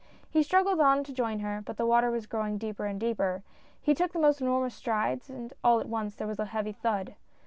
He 0.31 0.41
struggled 0.41 0.79
on 0.79 1.03
to 1.03 1.13
join 1.13 1.41
her 1.41 1.61
but 1.63 1.77
the 1.77 1.85
water 1.85 2.09
was 2.09 2.25
growing 2.25 2.57
deeper 2.57 2.85
and 2.87 2.99
deeper. 2.99 3.43
He 3.79 3.93
took 3.93 4.13
the 4.13 4.19
most 4.19 4.41
enormous 4.41 4.73
strides, 4.73 5.29
and 5.29 5.53
all 5.63 5.79
at 5.79 5.87
once 5.87 6.15
there 6.15 6.25
was 6.25 6.39
a 6.39 6.45
heavy 6.45 6.71
thud. 6.71 7.13